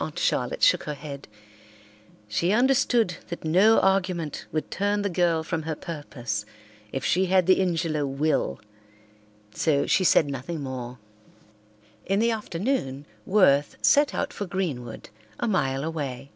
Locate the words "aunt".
0.00-0.18